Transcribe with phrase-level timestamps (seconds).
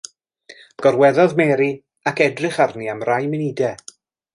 [0.85, 1.69] Gorweddodd Mary
[2.13, 3.91] ac edrych arni am rai munudau.